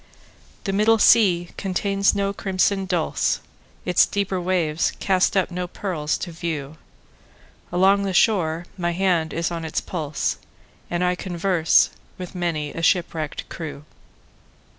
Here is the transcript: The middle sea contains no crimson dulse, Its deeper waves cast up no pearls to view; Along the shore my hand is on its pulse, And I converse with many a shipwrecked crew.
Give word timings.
The 0.63 0.73
middle 0.73 0.97
sea 0.97 1.49
contains 1.57 2.15
no 2.15 2.33
crimson 2.33 2.87
dulse, 2.87 3.39
Its 3.85 4.07
deeper 4.07 4.41
waves 4.41 4.93
cast 4.99 5.37
up 5.37 5.51
no 5.51 5.67
pearls 5.67 6.17
to 6.25 6.31
view; 6.31 6.77
Along 7.71 8.01
the 8.01 8.11
shore 8.11 8.65
my 8.79 8.93
hand 8.93 9.31
is 9.31 9.51
on 9.51 9.63
its 9.63 9.79
pulse, 9.79 10.37
And 10.89 11.03
I 11.03 11.13
converse 11.13 11.91
with 12.17 12.33
many 12.33 12.71
a 12.73 12.81
shipwrecked 12.81 13.47
crew. 13.47 13.85